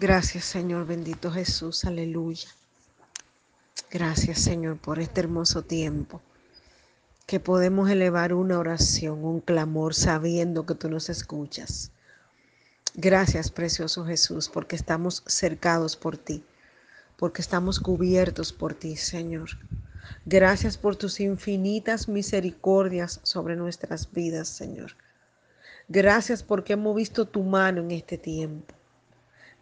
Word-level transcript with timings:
Gracias 0.00 0.46
Señor, 0.46 0.86
bendito 0.86 1.30
Jesús, 1.30 1.84
aleluya. 1.84 2.48
Gracias 3.90 4.40
Señor 4.40 4.78
por 4.78 4.98
este 4.98 5.20
hermoso 5.20 5.62
tiempo 5.62 6.22
que 7.26 7.40
podemos 7.40 7.90
elevar 7.90 8.32
una 8.32 8.58
oración, 8.58 9.22
un 9.22 9.40
clamor 9.40 9.94
sabiendo 9.94 10.64
que 10.64 10.74
tú 10.74 10.88
nos 10.88 11.10
escuchas. 11.10 11.92
Gracias, 12.94 13.50
precioso 13.50 14.04
Jesús, 14.06 14.48
porque 14.48 14.76
estamos 14.76 15.22
cercados 15.26 15.94
por 15.94 16.16
ti, 16.16 16.42
porque 17.18 17.42
estamos 17.42 17.78
cubiertos 17.78 18.52
por 18.54 18.72
ti, 18.72 18.96
Señor. 18.96 19.50
Gracias 20.24 20.78
por 20.78 20.96
tus 20.96 21.20
infinitas 21.20 22.08
misericordias 22.08 23.20
sobre 23.24 23.56
nuestras 23.56 24.10
vidas, 24.10 24.48
Señor. 24.48 24.96
Gracias 25.86 26.42
porque 26.42 26.72
hemos 26.72 26.96
visto 26.96 27.26
tu 27.26 27.42
mano 27.42 27.82
en 27.82 27.90
este 27.90 28.16
tiempo. 28.16 28.74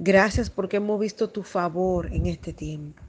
Gracias 0.02 0.48
porque 0.48 0.78
hemos 0.78 0.98
visto 0.98 1.28
tu 1.28 1.42
favor 1.42 2.06
en 2.06 2.24
este 2.24 2.54
tiempo. 2.54 3.02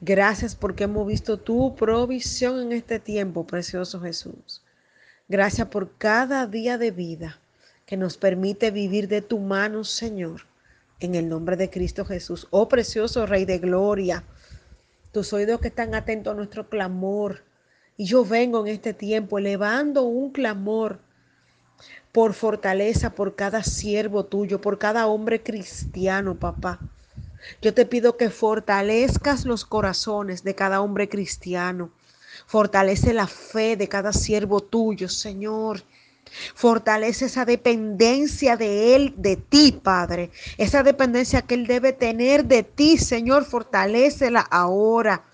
Gracias 0.00 0.54
porque 0.54 0.84
hemos 0.84 1.04
visto 1.04 1.40
tu 1.40 1.74
provisión 1.74 2.60
en 2.60 2.70
este 2.70 3.00
tiempo, 3.00 3.48
precioso 3.48 4.00
Jesús. 4.00 4.62
Gracias 5.28 5.66
por 5.66 5.96
cada 5.98 6.46
día 6.46 6.78
de 6.78 6.92
vida 6.92 7.40
que 7.84 7.96
nos 7.96 8.16
permite 8.16 8.70
vivir 8.70 9.08
de 9.08 9.22
tu 9.22 9.40
mano, 9.40 9.82
Señor, 9.82 10.42
en 11.00 11.16
el 11.16 11.28
nombre 11.28 11.56
de 11.56 11.68
Cristo 11.68 12.04
Jesús. 12.04 12.46
Oh 12.50 12.68
precioso 12.68 13.26
Rey 13.26 13.44
de 13.44 13.58
Gloria, 13.58 14.22
tus 15.10 15.32
oídos 15.32 15.58
que 15.58 15.66
están 15.66 15.96
atentos 15.96 16.32
a 16.32 16.36
nuestro 16.36 16.68
clamor. 16.68 17.42
Y 17.96 18.04
yo 18.04 18.24
vengo 18.24 18.64
en 18.64 18.68
este 18.72 18.94
tiempo 18.94 19.40
elevando 19.40 20.04
un 20.04 20.30
clamor 20.30 21.00
por 22.12 22.34
fortaleza 22.34 23.10
por 23.10 23.36
cada 23.36 23.62
siervo 23.62 24.24
tuyo, 24.24 24.60
por 24.60 24.78
cada 24.78 25.06
hombre 25.06 25.42
cristiano, 25.42 26.34
papá. 26.34 26.80
Yo 27.62 27.72
te 27.72 27.86
pido 27.86 28.16
que 28.16 28.30
fortalezcas 28.30 29.44
los 29.44 29.64
corazones 29.64 30.42
de 30.44 30.54
cada 30.54 30.80
hombre 30.80 31.08
cristiano. 31.08 31.90
Fortalece 32.46 33.12
la 33.14 33.26
fe 33.26 33.76
de 33.76 33.88
cada 33.88 34.12
siervo 34.12 34.60
tuyo, 34.60 35.08
Señor. 35.08 35.82
Fortalece 36.54 37.26
esa 37.26 37.44
dependencia 37.44 38.56
de 38.56 38.94
Él, 38.94 39.14
de 39.16 39.36
ti, 39.36 39.72
Padre. 39.72 40.30
Esa 40.58 40.82
dependencia 40.82 41.42
que 41.42 41.54
Él 41.54 41.66
debe 41.66 41.92
tener 41.92 42.44
de 42.44 42.62
ti, 42.62 42.98
Señor. 42.98 43.44
Fortalecela 43.44 44.40
ahora. 44.40 45.24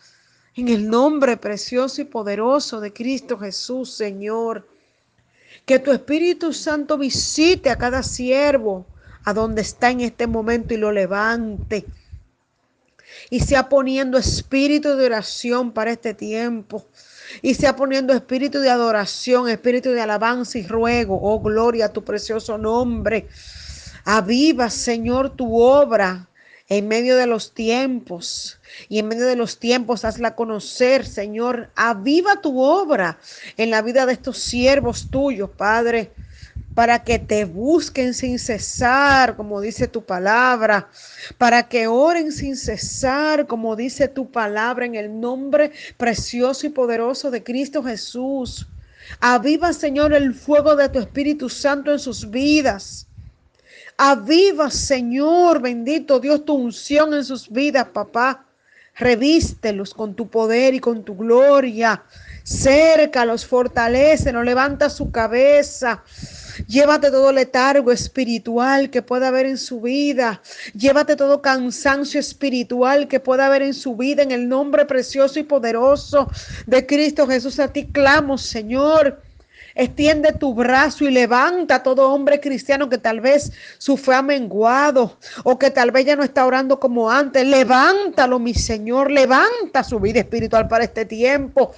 En 0.55 0.69
el 0.69 0.89
nombre 0.89 1.37
precioso 1.37 2.01
y 2.01 2.05
poderoso 2.05 2.81
de 2.81 2.93
Cristo 2.93 3.39
Jesús, 3.39 3.93
Señor. 3.93 4.67
Que 5.67 5.79
tu 5.81 5.93
Espíritu 5.93 6.53
Santo 6.53 6.97
visite 6.97 7.71
a 7.71 7.77
cada 7.77 8.03
siervo 8.03 8.87
a 9.25 9.35
donde 9.35 9.63
está 9.63 9.91
en 9.91 10.01
este 10.01 10.29
momento 10.29 10.73
y 10.73 10.77
lo 10.77 10.93
levante. 10.93 11.85
Y 13.31 13.41
sea 13.41 13.69
poniendo 13.69 14.17
espíritu 14.17 14.97
de 14.97 15.07
oración 15.07 15.73
para 15.73 15.91
este 15.91 16.15
tiempo. 16.15 16.87
Y 17.43 17.55
sea 17.55 17.75
poniendo 17.75 18.13
espíritu 18.13 18.61
de 18.61 18.71
adoración, 18.71 19.49
espíritu 19.49 19.91
de 19.91 20.01
alabanza 20.01 20.59
y 20.59 20.67
ruego. 20.67 21.19
Oh, 21.21 21.41
gloria 21.41 21.87
a 21.87 21.93
tu 21.93 22.05
precioso 22.05 22.57
nombre. 22.57 23.27
Aviva, 24.05 24.71
Señor, 24.71 25.31
tu 25.31 25.61
obra 25.61 26.29
en 26.69 26.87
medio 26.87 27.17
de 27.17 27.27
los 27.27 27.53
tiempos. 27.53 28.56
Y 28.89 28.99
en 28.99 29.09
medio 29.09 29.27
de 29.27 29.37
los 29.37 29.59
tiempos 29.59 30.05
hazla 30.05 30.35
conocer, 30.35 31.07
Señor. 31.07 31.71
Aviva 31.75 32.41
tu 32.41 32.61
obra 32.61 33.19
en 33.57 33.71
la 33.71 33.83
vida 33.83 34.07
de 34.07 34.13
estos 34.13 34.39
siervos 34.39 35.09
tuyos, 35.11 35.51
Padre, 35.51 36.13
para 36.75 37.03
que 37.05 37.19
te 37.19 37.45
busquen 37.47 38.13
sin 38.13 38.39
cesar, 38.39 39.37
como 39.37 39.61
dice 39.61 39.89
tu 39.89 40.05
palabra, 40.05 40.89
para 41.39 41.69
que 41.69 41.87
oren 41.87 42.33
sin 42.33 42.57
cesar, 42.57 43.47
como 43.47 43.77
dice 43.77 44.09
tu 44.09 44.31
palabra, 44.31 44.85
en 44.85 44.95
el 44.95 45.19
nombre 45.19 45.73
precioso 45.97 46.67
y 46.67 46.71
poderoso 46.71 47.31
de 47.31 47.43
Cristo 47.43 47.83
Jesús. 47.83 48.67
Aviva, 49.21 49.73
Señor, 49.73 50.13
el 50.13 50.35
fuego 50.35 50.77
de 50.77 50.89
tu 50.89 50.99
Espíritu 50.99 51.49
Santo 51.49 51.93
en 51.93 51.99
sus 51.99 52.29
vidas. 52.29 53.07
Aviva, 53.97 54.71
Señor, 54.71 55.61
bendito 55.63 56.21
Dios, 56.21 56.45
tu 56.45 56.55
unción 56.55 57.15
en 57.15 57.25
sus 57.25 57.49
vidas, 57.49 57.89
papá. 57.89 58.46
Revístelos 58.99 59.93
con 59.93 60.15
tu 60.15 60.29
poder 60.29 60.75
y 60.75 60.81
con 60.81 61.05
tu 61.05 61.17
gloria. 61.17 62.03
Cércalos, 62.45 63.45
fortalecelos, 63.45 64.45
levanta 64.45 64.89
su 64.89 65.11
cabeza. 65.11 66.03
Llévate 66.67 67.11
todo 67.11 67.33
letargo 67.33 67.93
espiritual 67.93 68.89
que 68.89 69.03
pueda 69.03 69.29
haber 69.29 69.47
en 69.47 69.59
su 69.59 69.81
vida. 69.81 70.41
Llévate 70.75 71.17
todo 71.17 71.43
cansancio 71.43 72.19
espiritual 72.19 73.09
que 73.09 73.21
pueda 73.21 73.47
haber 73.47 73.63
en 73.63 73.75
su 73.75 73.97
vida. 73.97 74.23
En 74.23 74.31
el 74.31 74.49
nombre 74.49 74.87
precioso 74.87 75.39
y 75.39 75.43
poderoso 75.43 76.31
de 76.67 76.87
Cristo 76.87 77.27
Jesús, 77.27 77.59
a 77.59 77.69
ti 77.69 77.87
clamo, 77.87 78.39
Señor. 78.39 79.26
Extiende 79.79 80.33
tu 80.33 80.55
brazo 80.55 81.05
y 81.05 81.11
levanta 81.11 81.75
a 81.75 81.83
todo 81.83 82.11
hombre 82.11 82.41
cristiano 82.41 82.89
que 82.89 82.97
tal 82.97 83.21
vez 83.21 83.53
su 83.77 83.99
fe 83.99 84.15
ha 84.15 84.23
menguado 84.23 85.19
o 85.45 85.59
que 85.59 85.71
tal 85.71 85.91
vez 85.91 86.07
ya 86.07 86.17
no 86.17 86.25
está 86.25 86.47
orando 86.47 86.81
como 86.81 87.11
antes. 87.11 87.47
Levántalo, 87.47 88.39
mi 88.39 88.55
Señor. 88.55 89.11
Levanta 89.11 89.85
su 89.85 90.01
vida 90.01 90.21
espiritual 90.21 90.67
para 90.67 90.85
este 90.85 91.05
tiempo. 91.05 91.75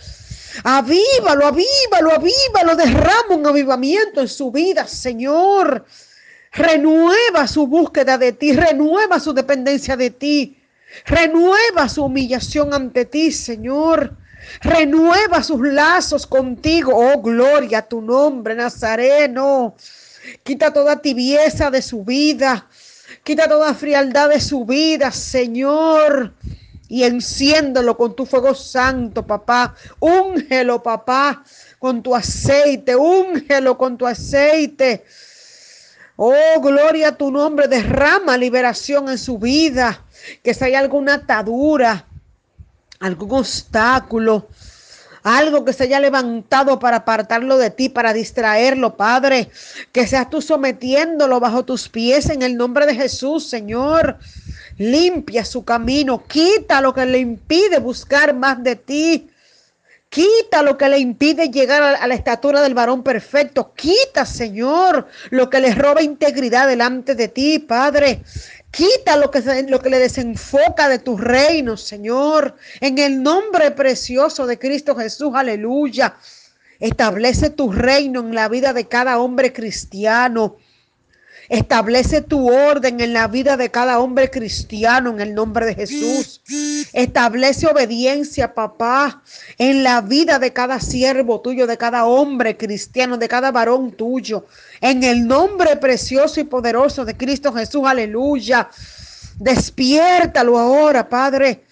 Avívalo, 0.62 1.44
avívalo, 1.44 2.12
avívalo. 2.14 2.76
Derrama 2.76 3.34
un 3.34 3.44
avivamiento 3.44 4.20
en 4.20 4.28
su 4.28 4.52
vida, 4.52 4.86
Señor. 4.86 5.84
Renueva 6.52 7.48
su 7.48 7.66
búsqueda 7.66 8.16
de 8.16 8.30
ti, 8.30 8.52
renueva 8.52 9.18
su 9.18 9.32
dependencia 9.32 9.96
de 9.96 10.10
ti, 10.10 10.62
renueva 11.04 11.88
su 11.88 12.04
humillación 12.04 12.72
ante 12.72 13.04
ti, 13.06 13.32
Señor. 13.32 14.16
Renueva 14.60 15.42
sus 15.42 15.60
lazos 15.60 16.26
contigo. 16.26 16.92
Oh, 16.94 17.20
gloria 17.20 17.78
a 17.78 17.88
tu 17.88 18.00
nombre, 18.00 18.54
Nazareno. 18.54 19.74
Quita 20.42 20.72
toda 20.72 21.00
tibieza 21.00 21.70
de 21.70 21.82
su 21.82 22.04
vida. 22.04 22.66
Quita 23.24 23.48
toda 23.48 23.74
frialdad 23.74 24.30
de 24.30 24.40
su 24.40 24.64
vida, 24.64 25.10
Señor. 25.12 26.34
Y 26.88 27.04
enciéndelo 27.04 27.96
con 27.96 28.16
tu 28.16 28.24
fuego 28.24 28.54
santo, 28.54 29.26
papá. 29.26 29.74
Úngelo, 30.00 30.82
papá, 30.82 31.44
con 31.78 32.02
tu 32.02 32.14
aceite. 32.14 32.96
Úngelo 32.96 33.76
con 33.76 33.98
tu 33.98 34.06
aceite. 34.06 35.04
Oh, 36.16 36.60
gloria 36.60 37.08
a 37.08 37.16
tu 37.16 37.30
nombre. 37.30 37.68
Derrama 37.68 38.36
liberación 38.36 39.08
en 39.08 39.18
su 39.18 39.38
vida. 39.38 40.04
Que 40.42 40.54
si 40.54 40.64
hay 40.64 40.74
alguna 40.74 41.14
atadura, 41.14 42.07
algún 43.00 43.32
obstáculo, 43.32 44.48
algo 45.22 45.64
que 45.64 45.72
se 45.72 45.84
haya 45.84 46.00
levantado 46.00 46.78
para 46.78 46.98
apartarlo 46.98 47.58
de 47.58 47.70
ti, 47.70 47.88
para 47.88 48.12
distraerlo, 48.12 48.96
Padre, 48.96 49.50
que 49.92 50.06
seas 50.06 50.30
tú 50.30 50.40
sometiéndolo 50.40 51.40
bajo 51.40 51.64
tus 51.64 51.88
pies 51.88 52.30
en 52.30 52.42
el 52.42 52.56
nombre 52.56 52.86
de 52.86 52.94
Jesús, 52.94 53.48
Señor. 53.48 54.18
Limpia 54.78 55.44
su 55.44 55.64
camino, 55.64 56.22
quita 56.24 56.80
lo 56.80 56.94
que 56.94 57.04
le 57.04 57.18
impide 57.18 57.80
buscar 57.80 58.34
más 58.34 58.62
de 58.62 58.76
ti. 58.76 59.28
Quita 60.08 60.62
lo 60.62 60.78
que 60.78 60.88
le 60.88 60.98
impide 60.98 61.50
llegar 61.50 61.82
a 61.82 62.06
la 62.06 62.14
estatura 62.14 62.62
del 62.62 62.72
varón 62.72 63.02
perfecto. 63.02 63.74
Quita, 63.74 64.24
Señor, 64.24 65.06
lo 65.28 65.50
que 65.50 65.60
le 65.60 65.74
roba 65.74 66.00
integridad 66.00 66.66
delante 66.66 67.14
de 67.14 67.28
ti, 67.28 67.58
Padre. 67.58 68.22
Quita 68.78 69.16
lo 69.16 69.28
que, 69.32 69.42
lo 69.66 69.80
que 69.80 69.90
le 69.90 69.98
desenfoca 69.98 70.88
de 70.88 71.00
tu 71.00 71.16
reino, 71.16 71.76
Señor. 71.76 72.54
En 72.80 72.96
el 72.98 73.24
nombre 73.24 73.72
precioso 73.72 74.46
de 74.46 74.56
Cristo 74.56 74.94
Jesús, 74.94 75.32
aleluya. 75.34 76.14
Establece 76.78 77.50
tu 77.50 77.72
reino 77.72 78.20
en 78.20 78.36
la 78.36 78.48
vida 78.48 78.72
de 78.72 78.86
cada 78.86 79.18
hombre 79.18 79.52
cristiano. 79.52 80.58
Establece 81.48 82.20
tu 82.20 82.50
orden 82.52 83.00
en 83.00 83.14
la 83.14 83.26
vida 83.26 83.56
de 83.56 83.70
cada 83.70 84.00
hombre 84.00 84.30
cristiano 84.30 85.10
en 85.10 85.20
el 85.20 85.34
nombre 85.34 85.64
de 85.64 85.74
Jesús. 85.74 86.42
Establece 86.92 87.66
obediencia, 87.66 88.52
papá, 88.52 89.22
en 89.56 89.82
la 89.82 90.02
vida 90.02 90.38
de 90.38 90.52
cada 90.52 90.78
siervo 90.78 91.40
tuyo, 91.40 91.66
de 91.66 91.78
cada 91.78 92.04
hombre 92.04 92.58
cristiano, 92.58 93.16
de 93.16 93.28
cada 93.28 93.50
varón 93.50 93.92
tuyo. 93.92 94.44
En 94.82 95.02
el 95.02 95.26
nombre 95.26 95.76
precioso 95.76 96.38
y 96.38 96.44
poderoso 96.44 97.06
de 97.06 97.16
Cristo 97.16 97.50
Jesús, 97.54 97.82
aleluya. 97.86 98.68
Despiértalo 99.36 100.58
ahora, 100.58 101.08
Padre. 101.08 101.64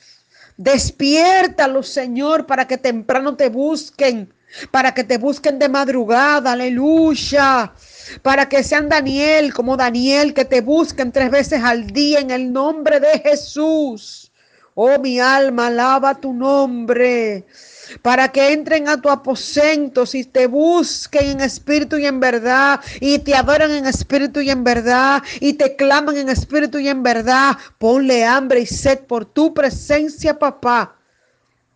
Despiértalo, 0.56 1.82
Señor, 1.82 2.46
para 2.46 2.66
que 2.66 2.78
temprano 2.78 3.36
te 3.36 3.50
busquen, 3.50 4.32
para 4.70 4.94
que 4.94 5.04
te 5.04 5.18
busquen 5.18 5.58
de 5.58 5.68
madrugada, 5.68 6.52
aleluya 6.52 7.74
para 8.22 8.48
que 8.48 8.62
sean 8.62 8.88
Daniel 8.88 9.52
como 9.52 9.76
Daniel, 9.76 10.34
que 10.34 10.44
te 10.44 10.60
busquen 10.60 11.12
tres 11.12 11.30
veces 11.30 11.62
al 11.62 11.88
día 11.88 12.20
en 12.20 12.30
el 12.30 12.52
nombre 12.52 13.00
de 13.00 13.18
Jesús. 13.20 14.32
Oh, 14.78 14.98
mi 14.98 15.18
alma, 15.18 15.68
alaba 15.68 16.14
tu 16.14 16.34
nombre. 16.34 17.46
para 18.02 18.28
que 18.28 18.52
entren 18.52 18.88
a 18.88 19.00
tu 19.00 19.08
aposento 19.08 20.04
y 20.12 20.24
te 20.24 20.46
busquen 20.46 21.30
en 21.30 21.40
espíritu 21.40 21.96
y 21.96 22.04
en 22.04 22.20
verdad 22.20 22.80
y 23.00 23.20
te 23.20 23.34
adoran 23.34 23.70
en 23.70 23.86
espíritu 23.86 24.40
y 24.40 24.50
en 24.50 24.64
verdad 24.64 25.22
y 25.40 25.54
te 25.54 25.76
claman 25.76 26.16
en 26.16 26.28
espíritu 26.28 26.78
y 26.78 26.88
en 26.88 27.02
verdad. 27.02 27.56
Ponle 27.78 28.24
hambre 28.24 28.60
y 28.60 28.66
sed 28.66 28.98
por 29.06 29.24
tu 29.24 29.54
presencia, 29.54 30.38
papá. 30.38 30.96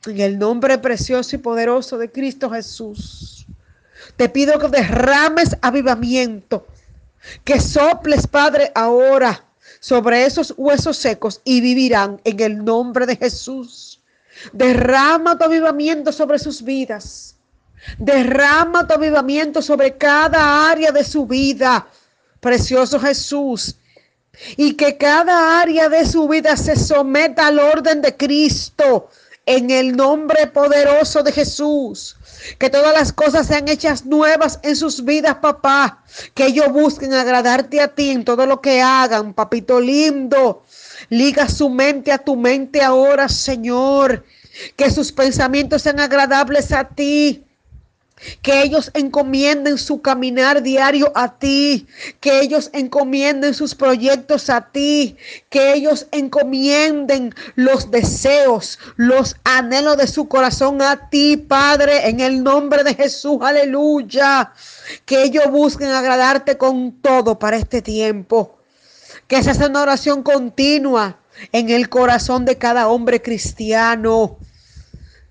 En 0.07 0.21
el 0.21 0.39
nombre 0.39 0.77
precioso 0.77 1.37
y 1.37 1.39
poderoso 1.39 1.97
de 1.97 2.11
Cristo 2.11 2.51
Jesús. 2.51 3.40
Te 4.17 4.29
pido 4.29 4.59
que 4.59 4.69
derrames 4.69 5.57
avivamiento, 5.63 6.67
que 7.45 7.61
soples, 7.61 8.27
Padre, 8.27 8.73
ahora 8.75 9.45
sobre 9.81 10.25
esos 10.25 10.55
huesos 10.57 10.97
secos 10.99 11.41
y 11.45 11.61
vivirán 11.61 12.21
en 12.25 12.41
el 12.41 12.65
nombre 12.65 13.07
de 13.07 13.17
Jesús. 13.17 14.01
Derrama 14.53 15.39
tu 15.39 15.45
avivamiento 15.45 16.13
sobre 16.13 16.39
sus 16.39 16.63
vidas. 16.63 17.37
Derrama 17.99 18.87
tu 18.87 18.95
avivamiento 18.95 19.63
sobre 19.63 19.97
cada 19.97 20.71
área 20.71 20.93
de 20.93 21.03
su 21.03 21.27
vida. 21.27 21.87
Precioso 22.41 23.01
Jesús. 23.01 23.77
Y 24.57 24.75
que 24.75 24.97
cada 24.97 25.61
área 25.61 25.89
de 25.89 26.07
su 26.07 26.29
vida 26.29 26.57
se 26.57 26.77
someta 26.77 27.49
al 27.49 27.59
orden 27.59 28.01
de 28.01 28.17
Cristo 28.17 29.11
en 29.57 29.71
el 29.71 29.97
nombre 29.97 30.47
poderoso 30.47 31.25
de 31.25 31.33
Jesús. 31.33 32.17
Que 32.59 32.71
todas 32.71 32.95
las 32.95 33.13
cosas 33.13 33.49
sean 33.49 33.67
hechas 33.69 34.07
nuevas 34.07 34.61
en 34.63 34.77
sus 34.77 35.05
vidas, 35.05 35.37
papá. 35.43 36.05
Que 36.35 36.47
ellos 36.47 36.73
busquen 36.73 37.13
agradarte 37.13 37.81
a 37.81 37.89
ti 37.89 38.11
en 38.11 38.25
todo 38.25 38.47
lo 38.47 38.61
que 38.61 38.81
hagan, 38.81 39.35
papito 39.35 39.81
lindo. 39.81 40.63
Liga 41.09 41.49
su 41.49 41.69
mente 41.69 42.13
a 42.13 42.19
tu 42.19 42.37
mente 42.37 42.81
ahora, 42.81 43.29
Señor. 43.29 44.25
Que 44.77 44.91
sus 44.91 45.11
pensamientos 45.11 45.83
sean 45.83 45.99
agradables 45.99 46.71
a 46.71 46.85
ti. 46.85 47.45
Que 48.43 48.63
ellos 48.63 48.91
encomienden 48.95 49.79
su 49.79 50.03
caminar 50.03 50.63
diario 50.63 51.13
a 51.15 51.39
ti. 51.39 51.87
Que 52.21 52.41
ellos 52.41 52.71
encomienden 52.73 53.55
sus 53.55 53.75
proyectos 53.75 54.51
a 54.51 54.71
ti. 54.71 55.17
Que 55.49 55.75
ellos 55.75 56.07
encomienden 56.11 57.35
los 57.55 57.91
deseos, 57.91 58.79
los 58.97 59.37
anhelos 59.45 59.97
de 59.97 60.07
su 60.07 60.29
corazón 60.29 60.83
a 60.83 61.09
ti, 61.09 61.37
Padre, 61.37 62.09
en 62.09 62.21
el 62.21 62.43
nombre 62.43 62.85
de 62.85 62.95
Jesús. 62.95 63.39
Aleluya. 63.41 64.53
Que 65.05 65.23
ellos 65.23 65.51
busquen 65.51 65.89
agradarte 65.89 66.57
con 66.57 67.01
todo 67.01 67.39
para 67.39 67.57
este 67.57 67.83
tiempo. 67.83 68.59
Que 69.27 69.43
se 69.43 69.51
hace 69.51 69.67
una 69.67 69.83
oración 69.83 70.23
continua 70.23 71.19
en 71.53 71.71
el 71.71 71.89
corazón 71.89 72.45
de 72.45 72.59
cada 72.59 72.89
hombre 72.89 73.23
cristiano 73.23 74.39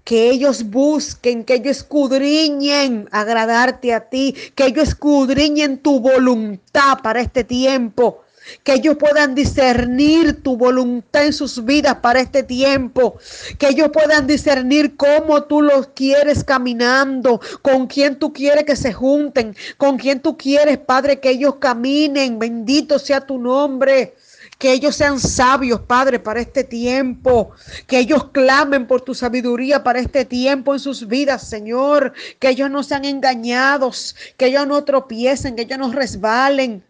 que 0.04 0.30
ellos 0.30 0.64
busquen, 0.64 1.44
que 1.44 1.56
ellos 1.56 1.78
escudriñen 1.78 3.08
agradarte 3.12 3.94
a 3.94 4.10
ti, 4.10 4.36
que 4.56 4.66
ellos 4.66 4.90
escudriñen 4.90 5.78
tu 5.78 6.00
voluntad 6.00 7.00
para 7.04 7.22
este 7.22 7.44
tiempo, 7.44 8.24
que 8.64 8.74
ellos 8.74 8.98
puedan 8.98 9.36
discernir 9.36 10.42
tu 10.42 10.58
voluntad 10.58 11.26
en 11.26 11.34
sus 11.34 11.64
vidas 11.64 11.98
para 12.02 12.20
este 12.20 12.44
tiempo, 12.44 13.18
que 13.58 13.68
ellos 13.68 13.90
puedan 13.94 14.28
discernir 14.28 14.96
cómo 14.96 15.44
tú 15.44 15.62
los 15.62 15.88
quieres 15.90 16.44
caminando, 16.44 17.40
con 17.62 17.88
quién 17.88 18.18
tú 18.18 18.34
quieres 18.34 18.64
que 18.64 18.76
se 18.76 18.94
junten, 18.94 19.56
con 19.78 19.98
quién 19.98 20.22
tú 20.22 20.38
quieres, 20.38 20.78
Padre, 20.80 21.20
que 21.20 21.32
ellos 21.32 21.56
caminen. 21.60 22.40
Bendito 22.40 23.00
sea 23.00 23.22
tu 23.22 23.38
nombre. 23.38 24.16
Que 24.60 24.74
ellos 24.74 24.98
sean 24.98 25.22
sabios, 25.22 25.80
Padre, 25.80 26.20
para 26.20 26.42
este 26.42 26.66
tiempo. 26.66 27.52
Que 27.88 27.98
ellos 28.00 28.26
clamen 28.26 28.86
por 28.88 29.00
tu 29.00 29.16
sabiduría 29.16 29.84
para 29.84 30.00
este 30.00 30.26
tiempo 30.26 30.74
en 30.74 30.80
sus 30.82 31.08
vidas, 31.08 31.48
Señor. 31.48 32.14
Que 32.40 32.50
ellos 32.50 32.70
no 32.70 32.84
sean 32.84 33.06
engañados, 33.06 34.16
que 34.36 34.48
ellos 34.48 34.68
no 34.68 34.84
tropiecen, 34.84 35.56
que 35.56 35.62
ellos 35.62 35.80
no 35.80 35.92
resbalen 35.92 36.84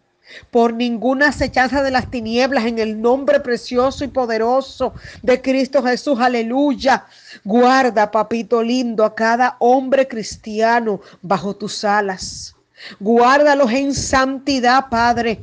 por 0.50 0.74
ninguna 0.74 1.28
acechanza 1.28 1.82
de 1.82 1.92
las 1.92 2.10
tinieblas 2.10 2.64
en 2.66 2.78
el 2.80 3.00
nombre 3.00 3.40
precioso 3.40 4.04
y 4.04 4.08
poderoso 4.08 4.92
de 5.22 5.40
Cristo 5.40 5.82
Jesús. 5.82 6.18
Aleluya. 6.20 7.06
Guarda, 7.44 8.10
papito 8.10 8.62
lindo, 8.62 9.04
a 9.04 9.14
cada 9.14 9.56
hombre 9.60 10.08
cristiano 10.08 11.00
bajo 11.22 11.54
tus 11.54 11.84
alas. 11.84 12.56
Guárdalos 12.98 13.70
en 13.72 13.94
santidad, 13.94 14.88
Padre 14.90 15.40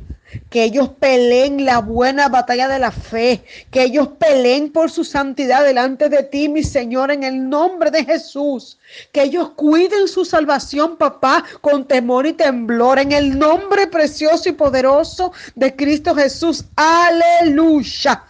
que 0.50 0.64
ellos 0.64 0.90
peleen 1.00 1.64
la 1.64 1.78
buena 1.78 2.28
batalla 2.28 2.68
de 2.68 2.78
la 2.78 2.90
fe, 2.90 3.44
que 3.70 3.82
ellos 3.82 4.08
peleen 4.18 4.72
por 4.72 4.90
su 4.90 5.04
santidad 5.04 5.64
delante 5.64 6.08
de 6.08 6.22
ti, 6.22 6.48
mi 6.48 6.62
Señor, 6.62 7.10
en 7.10 7.22
el 7.22 7.48
nombre 7.48 7.90
de 7.90 8.04
Jesús, 8.04 8.78
que 9.12 9.22
ellos 9.22 9.50
cuiden 9.50 10.08
su 10.08 10.24
salvación, 10.24 10.96
papá, 10.96 11.44
con 11.60 11.86
temor 11.86 12.26
y 12.26 12.32
temblor, 12.32 12.98
en 12.98 13.12
el 13.12 13.38
nombre 13.38 13.86
precioso 13.86 14.48
y 14.48 14.52
poderoso 14.52 15.32
de 15.54 15.74
Cristo 15.74 16.14
Jesús. 16.14 16.64
Aleluya. 16.76 18.24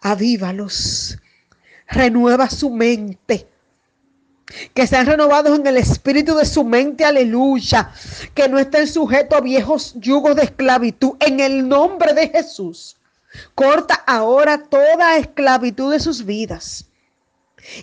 Avívalos, 0.00 1.18
renueva 1.86 2.50
su 2.50 2.70
mente 2.70 3.51
que 4.74 4.86
sean 4.86 5.06
renovados 5.06 5.58
en 5.58 5.66
el 5.66 5.76
espíritu 5.76 6.34
de 6.36 6.46
su 6.46 6.64
mente, 6.64 7.04
aleluya, 7.04 7.92
que 8.34 8.48
no 8.48 8.58
estén 8.58 8.86
sujetos 8.86 9.38
a 9.38 9.42
viejos 9.42 9.94
yugos 9.96 10.36
de 10.36 10.44
esclavitud, 10.44 11.12
en 11.20 11.40
el 11.40 11.68
nombre 11.68 12.14
de 12.14 12.28
Jesús. 12.28 12.96
Corta 13.54 13.94
ahora 14.06 14.58
toda 14.58 15.16
esclavitud 15.16 15.92
de 15.92 16.00
sus 16.00 16.24
vidas 16.24 16.86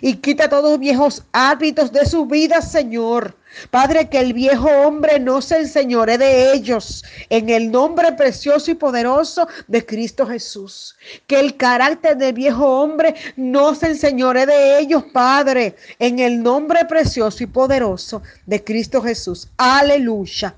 y 0.00 0.16
quita 0.16 0.48
todos 0.48 0.70
los 0.70 0.78
viejos 0.78 1.24
hábitos 1.32 1.92
de 1.92 2.06
su 2.06 2.26
vida, 2.26 2.60
Señor. 2.62 3.36
Padre, 3.70 4.08
que 4.08 4.18
el 4.18 4.32
viejo 4.32 4.68
hombre 4.68 5.18
no 5.18 5.42
se 5.42 5.58
enseñore 5.58 6.18
de 6.18 6.52
ellos, 6.52 7.04
en 7.30 7.48
el 7.48 7.70
nombre 7.70 8.12
precioso 8.12 8.70
y 8.70 8.74
poderoso 8.74 9.48
de 9.66 9.84
Cristo 9.84 10.26
Jesús. 10.26 10.96
Que 11.26 11.40
el 11.40 11.56
carácter 11.56 12.16
del 12.16 12.32
viejo 12.32 12.64
hombre 12.64 13.14
no 13.36 13.74
se 13.74 13.88
enseñore 13.88 14.46
de 14.46 14.78
ellos, 14.78 15.04
Padre, 15.12 15.74
en 15.98 16.20
el 16.20 16.42
nombre 16.42 16.84
precioso 16.84 17.42
y 17.42 17.46
poderoso 17.46 18.22
de 18.46 18.62
Cristo 18.62 19.02
Jesús. 19.02 19.48
Aleluya. 19.56 20.54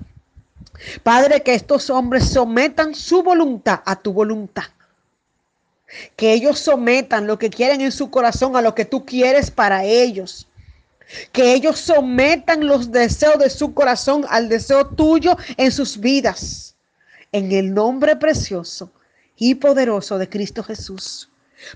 Padre, 1.01 1.41
que 1.41 1.55
estos 1.55 1.89
hombres 1.89 2.29
sometan 2.29 2.93
su 2.93 3.23
voluntad 3.23 3.81
a 3.85 3.95
tu 3.95 4.13
voluntad 4.13 4.65
que 6.15 6.33
ellos 6.33 6.59
sometan 6.59 7.27
lo 7.27 7.37
que 7.37 7.49
quieren 7.49 7.81
en 7.81 7.91
su 7.91 8.09
corazón 8.09 8.55
a 8.55 8.61
lo 8.61 8.75
que 8.75 8.85
tú 8.85 9.05
quieres 9.05 9.51
para 9.51 9.83
ellos. 9.85 10.47
Que 11.31 11.53
ellos 11.53 11.79
sometan 11.79 12.65
los 12.65 12.91
deseos 12.91 13.37
de 13.37 13.49
su 13.49 13.73
corazón 13.73 14.25
al 14.29 14.49
deseo 14.49 14.87
tuyo 14.87 15.37
en 15.57 15.71
sus 15.71 15.99
vidas. 15.99 16.75
En 17.31 17.51
el 17.51 17.73
nombre 17.73 18.15
precioso 18.15 18.91
y 19.37 19.55
poderoso 19.55 20.17
de 20.17 20.29
Cristo 20.29 20.63
Jesús. 20.63 21.29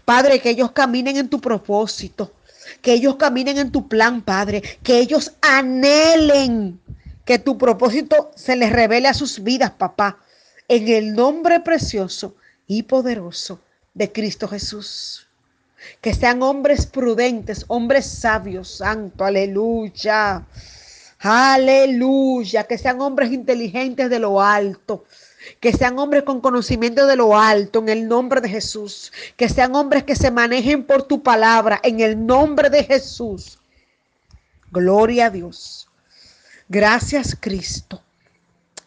Padre, 0.06 0.40
que 0.40 0.50
ellos 0.50 0.72
caminen 0.72 1.18
en 1.18 1.30
tu 1.30 1.40
propósito. 1.40 2.34
Que 2.82 2.94
ellos 2.94 3.16
caminen 3.16 3.58
en 3.58 3.72
tu 3.72 3.88
plan, 3.88 4.22
Padre. 4.22 4.62
Que 4.84 5.00
ellos 5.00 5.34
anhelen 5.42 6.80
que 7.26 7.40
tu 7.40 7.58
propósito 7.58 8.32
se 8.36 8.56
les 8.56 8.72
revele 8.72 9.08
a 9.08 9.14
sus 9.14 9.44
vidas, 9.44 9.72
papá. 9.72 10.20
En 10.68 10.88
el 10.88 11.14
nombre 11.14 11.60
precioso 11.60 12.36
y 12.68 12.84
poderoso 12.84 13.60
de 13.98 14.12
Cristo 14.12 14.48
Jesús. 14.48 15.28
Que 16.02 16.14
sean 16.14 16.44
hombres 16.44 16.86
prudentes, 16.86 17.66
hombres 17.68 18.06
sabios, 18.06 18.78
santo, 18.78 19.26
aleluya. 19.26 20.46
Aleluya, 21.20 22.66
que 22.66 22.78
sean 22.78 23.02
hombres 23.02 23.32
inteligentes 23.32 24.10
de 24.10 24.20
lo 24.20 24.40
alto, 24.40 25.06
que 25.60 25.74
sean 25.74 25.98
hombres 25.98 26.24
con 26.24 26.42
conocimiento 26.42 27.08
de 27.08 27.16
lo 27.16 27.36
alto 27.36 27.80
en 27.80 27.90
el 27.90 28.08
nombre 28.08 28.40
de 28.40 28.50
Jesús, 28.50 29.12
que 29.36 29.50
sean 29.50 29.76
hombres 29.76 30.04
que 30.04 30.16
se 30.16 30.30
manejen 30.30 30.84
por 30.84 31.04
tu 31.04 31.24
palabra 31.24 31.80
en 31.84 32.02
el 32.02 32.24
nombre 32.24 32.70
de 32.70 32.84
Jesús. 32.84 33.58
Gloria 34.72 35.28
a 35.28 35.30
Dios. 35.32 35.90
Gracias 36.70 37.36
Cristo, 37.40 38.04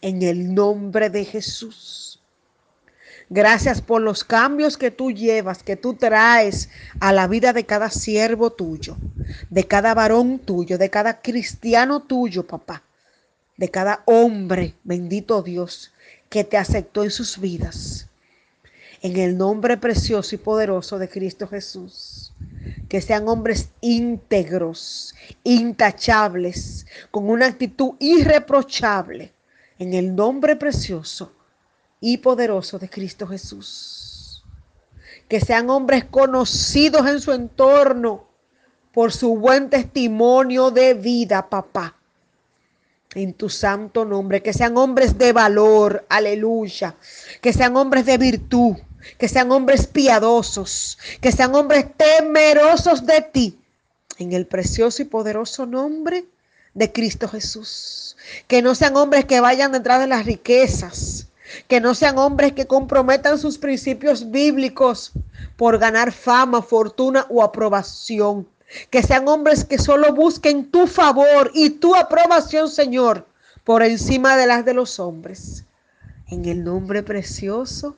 en 0.00 0.22
el 0.22 0.54
nombre 0.54 1.10
de 1.10 1.24
Jesús. 1.24 2.19
Gracias 3.32 3.80
por 3.80 4.02
los 4.02 4.24
cambios 4.24 4.76
que 4.76 4.90
tú 4.90 5.12
llevas, 5.12 5.62
que 5.62 5.76
tú 5.76 5.94
traes 5.94 6.68
a 6.98 7.12
la 7.12 7.28
vida 7.28 7.52
de 7.52 7.64
cada 7.64 7.88
siervo 7.88 8.50
tuyo, 8.50 8.96
de 9.50 9.68
cada 9.68 9.94
varón 9.94 10.40
tuyo, 10.40 10.78
de 10.78 10.90
cada 10.90 11.22
cristiano 11.22 12.02
tuyo, 12.02 12.44
papá, 12.44 12.82
de 13.56 13.68
cada 13.68 14.02
hombre, 14.06 14.74
bendito 14.82 15.42
Dios, 15.42 15.92
que 16.28 16.42
te 16.42 16.56
aceptó 16.56 17.04
en 17.04 17.12
sus 17.12 17.38
vidas. 17.38 18.08
En 19.00 19.16
el 19.16 19.38
nombre 19.38 19.76
precioso 19.76 20.34
y 20.34 20.38
poderoso 20.38 20.98
de 20.98 21.08
Cristo 21.08 21.46
Jesús. 21.46 22.32
Que 22.88 23.00
sean 23.00 23.28
hombres 23.28 23.68
íntegros, 23.80 25.14
intachables, 25.44 26.84
con 27.12 27.30
una 27.30 27.46
actitud 27.46 27.92
irreprochable. 28.00 29.32
En 29.78 29.94
el 29.94 30.16
nombre 30.16 30.56
precioso 30.56 31.32
y 32.00 32.18
poderoso 32.18 32.78
de 32.78 32.88
Cristo 32.88 33.26
Jesús. 33.26 34.42
Que 35.28 35.40
sean 35.40 35.70
hombres 35.70 36.04
conocidos 36.04 37.06
en 37.06 37.20
su 37.20 37.32
entorno 37.32 38.26
por 38.92 39.12
su 39.12 39.36
buen 39.36 39.70
testimonio 39.70 40.70
de 40.70 40.94
vida, 40.94 41.48
papá. 41.48 41.96
En 43.14 43.34
tu 43.34 43.48
santo 43.48 44.04
nombre, 44.04 44.42
que 44.42 44.52
sean 44.52 44.76
hombres 44.76 45.18
de 45.18 45.32
valor, 45.32 46.06
aleluya, 46.08 46.94
que 47.40 47.52
sean 47.52 47.76
hombres 47.76 48.06
de 48.06 48.18
virtud, 48.18 48.76
que 49.18 49.28
sean 49.28 49.50
hombres 49.50 49.86
piadosos, 49.86 50.98
que 51.20 51.32
sean 51.32 51.54
hombres 51.54 51.86
temerosos 51.96 53.06
de 53.06 53.20
ti, 53.22 53.58
en 54.18 54.32
el 54.32 54.46
precioso 54.46 55.02
y 55.02 55.06
poderoso 55.06 55.66
nombre 55.66 56.24
de 56.74 56.92
Cristo 56.92 57.28
Jesús. 57.28 58.16
Que 58.46 58.62
no 58.62 58.74
sean 58.74 58.96
hombres 58.96 59.24
que 59.24 59.40
vayan 59.40 59.72
detrás 59.72 60.00
de 60.00 60.06
las 60.06 60.24
riquezas, 60.26 60.94
que 61.68 61.80
no 61.80 61.94
sean 61.94 62.18
hombres 62.18 62.52
que 62.52 62.66
comprometan 62.66 63.38
sus 63.38 63.58
principios 63.58 64.30
bíblicos 64.30 65.12
por 65.56 65.78
ganar 65.78 66.12
fama, 66.12 66.62
fortuna 66.62 67.26
o 67.28 67.42
aprobación. 67.42 68.46
Que 68.90 69.02
sean 69.02 69.26
hombres 69.26 69.64
que 69.64 69.78
solo 69.78 70.14
busquen 70.14 70.70
tu 70.70 70.86
favor 70.86 71.50
y 71.54 71.70
tu 71.70 71.94
aprobación, 71.96 72.68
Señor, 72.68 73.26
por 73.64 73.82
encima 73.82 74.36
de 74.36 74.46
las 74.46 74.64
de 74.64 74.74
los 74.74 75.00
hombres. 75.00 75.64
En 76.28 76.44
el 76.44 76.62
nombre 76.62 77.02
precioso 77.02 77.96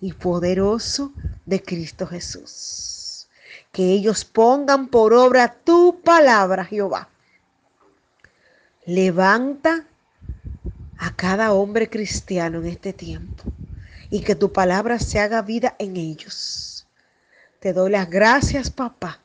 y 0.00 0.12
poderoso 0.12 1.12
de 1.46 1.62
Cristo 1.62 2.06
Jesús. 2.06 3.28
Que 3.72 3.92
ellos 3.92 4.24
pongan 4.24 4.88
por 4.88 5.14
obra 5.14 5.54
tu 5.64 6.00
palabra, 6.02 6.64
Jehová. 6.64 7.08
Levanta 8.84 9.86
a 11.06 11.14
cada 11.14 11.52
hombre 11.52 11.88
cristiano 11.88 12.58
en 12.58 12.66
este 12.66 12.92
tiempo 12.92 13.44
y 14.10 14.22
que 14.22 14.34
tu 14.34 14.52
palabra 14.52 14.98
se 14.98 15.20
haga 15.20 15.40
vida 15.40 15.76
en 15.78 15.96
ellos. 15.96 16.88
Te 17.60 17.72
doy 17.72 17.92
las 17.92 18.10
gracias, 18.10 18.70
papá, 18.70 19.20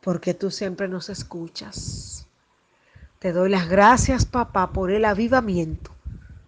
porque 0.00 0.32
tú 0.32 0.50
siempre 0.50 0.88
nos 0.88 1.10
escuchas. 1.10 2.26
Te 3.18 3.32
doy 3.32 3.50
las 3.50 3.68
gracias, 3.68 4.24
papá, 4.24 4.72
por 4.72 4.90
el 4.90 5.04
avivamiento 5.04 5.94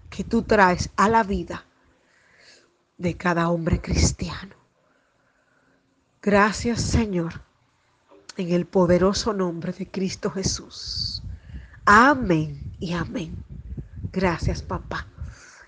que 0.08 0.24
tú 0.24 0.44
traes 0.44 0.88
a 0.96 1.10
la 1.10 1.22
vida 1.22 1.66
de 2.96 3.18
cada 3.18 3.50
hombre 3.50 3.82
cristiano. 3.82 4.54
Gracias, 6.22 6.80
Señor, 6.80 7.42
en 8.38 8.50
el 8.52 8.64
poderoso 8.64 9.34
nombre 9.34 9.72
de 9.74 9.90
Cristo 9.90 10.30
Jesús. 10.30 11.22
Amén 11.84 12.72
y 12.78 12.94
amén. 12.94 13.49
Gracias, 14.12 14.62
papá. 14.62 15.06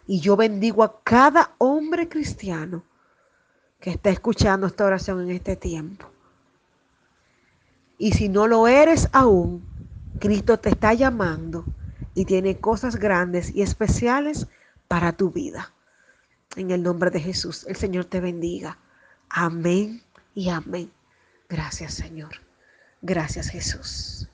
Y 0.06 0.20
yo 0.20 0.36
bendigo 0.36 0.82
a 0.82 1.02
cada 1.02 1.54
hombre 1.58 2.08
cristiano 2.08 2.82
que 3.80 3.90
está 3.90 4.10
escuchando 4.10 4.66
esta 4.66 4.84
oración 4.84 5.20
en 5.22 5.30
este 5.30 5.56
tiempo. 5.56 6.06
Y 7.98 8.12
si 8.12 8.28
no 8.28 8.46
lo 8.46 8.66
eres 8.66 9.08
aún, 9.12 9.64
Cristo 10.18 10.58
te 10.58 10.70
está 10.70 10.92
llamando 10.94 11.64
y 12.14 12.24
tiene 12.24 12.58
cosas 12.58 12.96
grandes 12.96 13.54
y 13.54 13.62
especiales 13.62 14.46
para 14.88 15.12
tu 15.12 15.30
vida. 15.30 15.72
En 16.56 16.70
el 16.70 16.82
nombre 16.82 17.10
de 17.10 17.20
Jesús, 17.20 17.64
el 17.68 17.76
Señor 17.76 18.04
te 18.04 18.20
bendiga. 18.20 18.78
Amén 19.28 20.02
y 20.34 20.48
amén. 20.48 20.90
Gracias, 21.48 21.94
Señor. 21.94 22.32
Gracias, 23.00 23.48
Jesús. 23.48 24.28